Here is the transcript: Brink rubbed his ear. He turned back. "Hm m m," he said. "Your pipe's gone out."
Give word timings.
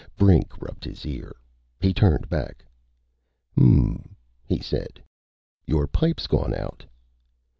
Brink 0.15 0.59
rubbed 0.59 0.83
his 0.83 1.05
ear. 1.05 1.35
He 1.79 1.93
turned 1.93 2.27
back. 2.27 2.65
"Hm 3.55 3.67
m 3.67 3.85
m," 3.99 4.15
he 4.43 4.57
said. 4.57 4.99
"Your 5.67 5.85
pipe's 5.85 6.25
gone 6.25 6.55
out." 6.55 6.83